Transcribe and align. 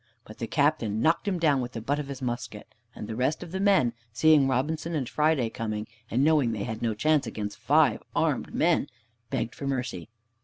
But 0.25 0.39
the 0.39 0.47
Captain 0.47 0.99
knocked 0.99 1.27
him 1.27 1.37
down 1.37 1.61
with 1.61 1.73
the 1.73 1.79
butt 1.79 1.99
of 1.99 2.07
his 2.07 2.23
musket, 2.23 2.73
and 2.95 3.05
the 3.05 3.15
rest 3.15 3.43
of 3.43 3.51
the 3.51 3.59
men, 3.59 3.93
seeing 4.11 4.47
Robinson 4.47 4.95
and 4.95 5.07
Friday 5.07 5.47
coming, 5.51 5.85
and 6.09 6.23
knowing 6.23 6.53
they 6.53 6.63
had 6.63 6.81
no 6.81 6.95
chance 6.95 7.27
against 7.27 7.59
five 7.59 8.01
armed 8.15 8.51
men, 8.51 8.87
begged 9.29 9.53
for 9.53 9.67
mercy. 9.67 10.09